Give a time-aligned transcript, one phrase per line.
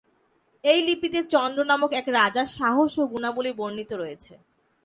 [0.63, 4.33] এই লিপিতে চন্দ্র নামক এক রাজার সাহস ও গুণাবলী বর্নিত রয়েছে।